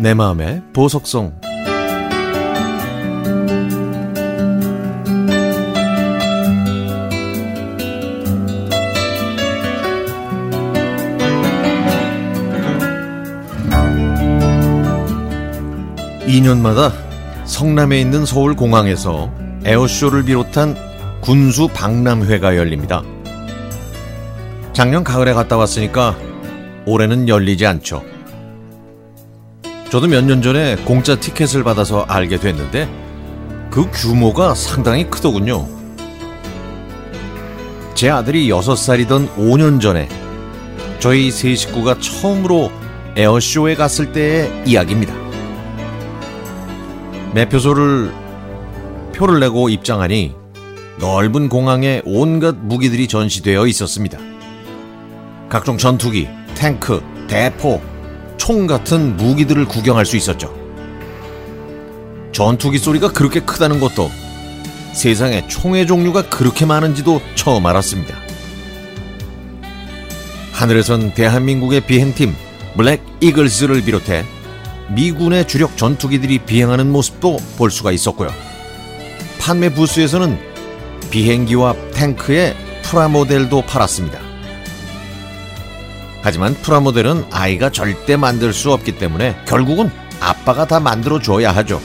내 0.00 0.14
마음의 0.14 0.62
보석성 0.72 1.32
2년마다 16.28 16.92
성남에 17.44 18.00
있는 18.00 18.24
서울공항에서 18.24 19.32
에어쇼를 19.64 20.22
비롯한 20.22 20.76
군수 21.20 21.66
박람회가 21.74 22.56
열립니다. 22.56 23.02
작년 24.72 25.02
가을에 25.02 25.32
갔다 25.32 25.56
왔으니까 25.56 26.16
올해는 26.86 27.28
열리지 27.28 27.66
않죠. 27.66 28.17
저도 29.90 30.06
몇 30.06 30.22
년 30.24 30.42
전에 30.42 30.76
공짜 30.84 31.16
티켓을 31.18 31.64
받아서 31.64 32.02
알게 32.08 32.38
됐는데 32.38 32.88
그 33.70 33.90
규모가 33.90 34.54
상당히 34.54 35.08
크더군요. 35.08 35.66
제 37.94 38.10
아들이 38.10 38.48
6살이던 38.48 39.34
5년 39.36 39.80
전에 39.80 40.08
저희 41.00 41.30
세 41.30 41.54
식구가 41.54 41.98
처음으로 42.00 42.70
에어쇼에 43.16 43.74
갔을 43.76 44.12
때의 44.12 44.62
이야기입니다. 44.66 45.14
매표소를 47.34 48.12
표를 49.14 49.40
내고 49.40 49.68
입장하니 49.68 50.34
넓은 51.00 51.48
공항에 51.48 52.02
온갖 52.04 52.56
무기들이 52.56 53.08
전시되어 53.08 53.66
있었습니다. 53.66 54.18
각종 55.48 55.78
전투기, 55.78 56.28
탱크, 56.54 57.02
대포, 57.28 57.80
총 58.38 58.66
같은 58.66 59.16
무기들을 59.16 59.66
구경할 59.66 60.06
수 60.06 60.16
있었죠. 60.16 60.54
전투기 62.32 62.78
소리가 62.78 63.12
그렇게 63.12 63.40
크다는 63.40 63.80
것도 63.80 64.10
세상에 64.94 65.46
총의 65.48 65.86
종류가 65.86 66.30
그렇게 66.30 66.64
많은지도 66.64 67.20
처음 67.34 67.66
알았습니다. 67.66 68.14
하늘에선 70.52 71.14
대한민국의 71.14 71.82
비행팀 71.82 72.34
블랙 72.76 73.02
이글스를 73.20 73.82
비롯해 73.82 74.24
미군의 74.94 75.46
주력 75.46 75.76
전투기들이 75.76 76.38
비행하는 76.38 76.90
모습도 76.90 77.36
볼 77.56 77.70
수가 77.70 77.92
있었고요. 77.92 78.30
판매 79.38 79.68
부스에서는 79.68 80.38
비행기와 81.10 81.74
탱크의 81.92 82.56
프라모델도 82.82 83.62
팔았습니다. 83.62 84.27
하지만 86.28 86.52
프라모델은 86.52 87.24
아이가 87.30 87.70
절대 87.70 88.18
만들 88.18 88.52
수 88.52 88.70
없기 88.70 88.98
때문에 88.98 89.34
결국은 89.46 89.90
아빠가 90.20 90.66
다 90.66 90.78
만들어 90.78 91.22
줘야 91.22 91.52
하죠. 91.52 91.80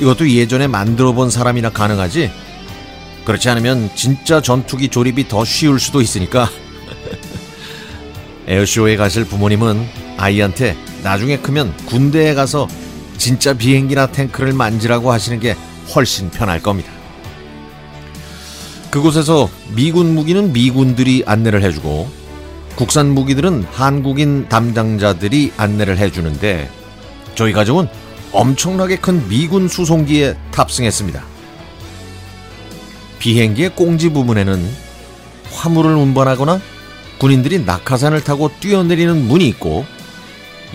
이것도 0.00 0.30
예전에 0.30 0.66
만들어 0.66 1.12
본 1.12 1.28
사람이나 1.28 1.68
가능하지? 1.68 2.30
그렇지 3.26 3.50
않으면 3.50 3.90
진짜 3.94 4.40
전투기 4.40 4.88
조립이 4.88 5.28
더 5.28 5.44
쉬울 5.44 5.78
수도 5.78 6.00
있으니까. 6.00 6.48
에어쇼에 8.48 8.96
가실 8.96 9.26
부모님은 9.26 9.86
아이한테 10.16 10.74
나중에 11.02 11.36
크면 11.36 11.76
군대에 11.84 12.32
가서 12.32 12.66
진짜 13.18 13.52
비행기나 13.52 14.06
탱크를 14.06 14.54
만지라고 14.54 15.12
하시는 15.12 15.38
게 15.38 15.54
훨씬 15.94 16.30
편할 16.30 16.62
겁니다. 16.62 16.90
그곳에서 18.90 19.50
미군 19.76 20.14
무기는 20.14 20.50
미군들이 20.50 21.24
안내를 21.26 21.62
해주고 21.62 22.17
국산 22.78 23.08
무기들은 23.12 23.64
한국인 23.64 24.48
담당자들이 24.48 25.52
안내를 25.56 25.98
해주는데 25.98 26.70
저희 27.34 27.52
가족은 27.52 27.88
엄청나게 28.30 28.98
큰 28.98 29.28
미군 29.28 29.66
수송기에 29.66 30.36
탑승했습니다. 30.52 31.24
비행기의 33.18 33.74
꽁지 33.74 34.10
부분에는 34.12 34.64
화물을 35.50 35.92
운반하거나 35.92 36.60
군인들이 37.18 37.64
낙하산을 37.64 38.22
타고 38.22 38.48
뛰어내리는 38.60 39.26
문이 39.26 39.48
있고 39.48 39.84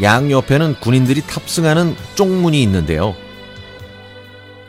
양옆에는 0.02 0.81
군인들이 0.81 1.22
탑승하는 1.22 1.96
쪽문이 2.16 2.62
있는데요. 2.64 3.16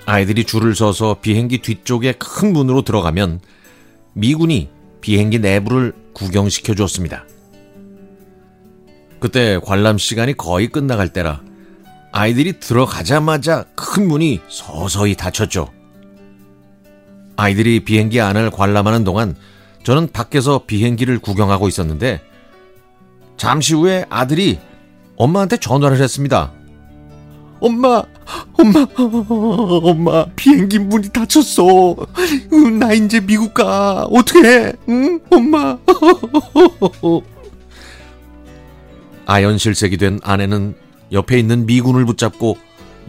아이들이 0.06 0.44
줄을 0.44 0.76
서서 0.76 1.16
비행기 1.20 1.58
뒤쪽에 1.58 2.12
큰 2.12 2.52
문으로 2.52 2.82
들어가면 2.82 3.40
미군이 4.12 4.68
비행기 5.00 5.40
내부를 5.40 6.03
구경시켜 6.14 6.74
줬습니다. 6.74 7.24
그때 9.20 9.58
관람 9.62 9.98
시간이 9.98 10.36
거의 10.36 10.68
끝나갈 10.68 11.12
때라 11.12 11.42
아이들이 12.12 12.60
들어가자마자 12.60 13.64
큰 13.74 14.06
문이 14.06 14.40
서서히 14.48 15.16
닫혔죠. 15.16 15.72
아이들이 17.36 17.84
비행기 17.84 18.20
안을 18.20 18.50
관람하는 18.50 19.02
동안 19.02 19.34
저는 19.82 20.12
밖에서 20.12 20.64
비행기를 20.66 21.18
구경하고 21.18 21.68
있었는데 21.68 22.20
잠시 23.36 23.74
후에 23.74 24.06
아들이 24.08 24.58
엄마한테 25.16 25.56
전화를 25.56 26.00
했습니다. 26.00 26.52
엄마, 27.64 28.02
엄마, 28.58 28.86
엄마, 29.82 30.26
비행기 30.36 30.80
문이 30.80 31.08
닫혔어. 31.08 31.96
나 32.78 32.92
이제 32.92 33.20
미국 33.20 33.54
가. 33.54 34.04
어떻게 34.10 34.74
응? 34.86 35.18
엄마. 35.30 35.78
아연실색이 39.24 39.96
된 39.96 40.20
아내는 40.22 40.74
옆에 41.10 41.38
있는 41.38 41.64
미군을 41.64 42.04
붙잡고 42.04 42.58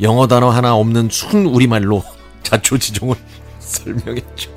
영어 0.02 0.26
단어 0.28 0.50
하나 0.50 0.74
없는 0.76 1.10
순 1.12 1.48
우리말로 1.48 2.02
자초지종을 2.44 3.18
설명했죠. 3.60 4.56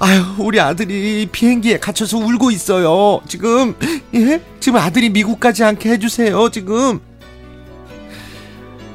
아유, 0.00 0.24
우리 0.38 0.58
아들이 0.58 1.28
비행기에 1.30 1.78
갇혀서 1.78 2.18
울고 2.18 2.50
있어요. 2.50 3.20
지금, 3.28 3.76
예? 4.14 4.42
지금 4.58 4.80
아들이 4.80 5.10
미국 5.10 5.38
가지 5.38 5.62
않게 5.62 5.90
해주세요, 5.90 6.50
지금. 6.50 6.98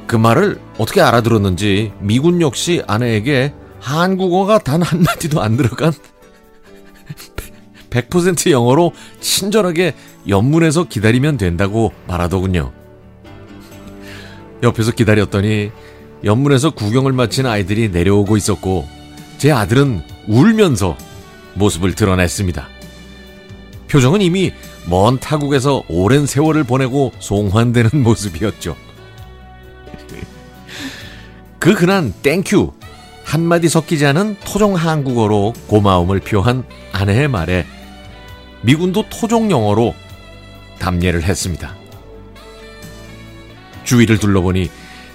그 0.08 0.16
말을 0.16 0.58
어떻게 0.78 1.02
알아들었는지 1.02 1.92
미군 2.00 2.40
역시 2.40 2.82
아내에게 2.88 3.52
한국어가 3.78 4.58
단 4.58 4.82
한마디도 4.82 5.40
안 5.40 5.56
들어간 5.56 5.92
100% 7.90 8.50
영어로 8.50 8.92
친절하게 9.20 9.94
연문에서 10.26 10.84
기다리면 10.84 11.36
된다고 11.36 11.92
말하더군요. 12.06 12.72
옆에서 14.62 14.92
기다렸더니 14.92 15.70
연문에서 16.24 16.70
구경을 16.70 17.12
마친 17.12 17.46
아이들이 17.46 17.90
내려오고 17.90 18.36
있었고 18.38 18.88
제 19.36 19.52
아들은 19.52 20.02
울면서 20.26 20.96
모습을 21.54 21.94
드러냈습니다. 21.94 22.66
표정은 23.88 24.22
이미 24.22 24.52
먼 24.88 25.18
타국에서 25.18 25.82
오랜 25.88 26.24
세월을 26.24 26.64
보내고 26.64 27.12
송환되는 27.18 27.90
모습이었죠. 28.02 28.87
그 31.58 31.72
흔한 31.72 32.12
thank 32.22 32.53
you 32.53 32.72
한마디 33.24 33.68
섞이지 33.68 34.06
않은 34.06 34.36
토종 34.44 34.74
한국어로 34.74 35.52
고마움을 35.66 36.20
표한 36.20 36.64
아내의 36.92 37.28
말에 37.28 37.66
미군도 38.62 39.04
토종 39.10 39.50
영어로 39.50 39.94
답례를 40.78 41.24
했습니다. 41.24 41.74
주위를 43.84 44.18
둘러보니 44.18 44.70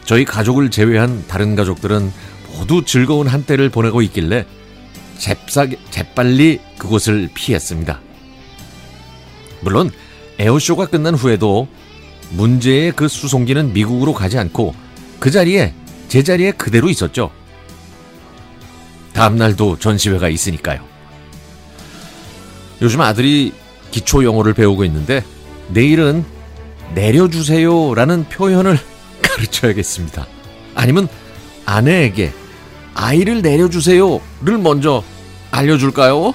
저희 0.05 0.25
가족을 0.25 0.69
제외한 0.69 1.25
다른 1.27 1.55
가족들은 1.55 2.11
모두 2.55 2.83
즐거운 2.85 3.27
한때를 3.27 3.69
보내고 3.69 4.01
있길래 4.01 4.45
잽싸게, 5.17 5.77
재빨리 5.89 6.59
그곳을 6.77 7.29
피했습니다. 7.33 7.99
물론 9.61 9.89
에어쇼가 10.39 10.87
끝난 10.87 11.15
후에도 11.15 11.67
문제의 12.31 12.91
그 12.91 13.07
수송기는 13.07 13.73
미국으로 13.73 14.13
가지 14.13 14.37
않고 14.37 14.75
그 15.19 15.31
자리에 15.31 15.73
제자리에 16.07 16.51
그대로 16.51 16.89
있었죠. 16.89 17.31
다음날도 19.13 19.77
전시회가 19.79 20.29
있으니까요. 20.29 20.83
요즘 22.81 23.01
아들이 23.01 23.53
기초 23.91 24.23
영어를 24.23 24.53
배우고 24.53 24.83
있는데 24.85 25.23
내일은 25.69 26.25
내려주세요 26.93 27.93
라는 27.95 28.25
표현을 28.25 28.77
가르쳐야겠습니다. 29.21 30.27
아니면 30.75 31.07
아내에게 31.65 32.33
아이를 32.95 33.41
내려주세요를 33.41 34.57
먼저 34.61 35.03
알려줄까요? 35.51 36.33